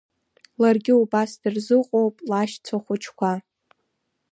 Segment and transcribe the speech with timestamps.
[0.61, 3.31] Ларгьы убас дырзыҟоуп, лашьцәа хәыҷқәа.